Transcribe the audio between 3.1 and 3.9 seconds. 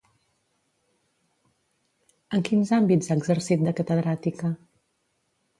ha exercit de